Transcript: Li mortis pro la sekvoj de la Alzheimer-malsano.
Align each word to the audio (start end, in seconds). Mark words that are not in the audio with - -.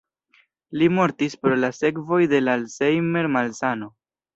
Li 0.83 0.87
mortis 0.93 1.37
pro 1.43 1.59
la 1.67 1.71
sekvoj 1.83 2.21
de 2.35 2.43
la 2.49 2.59
Alzheimer-malsano. 2.63 3.97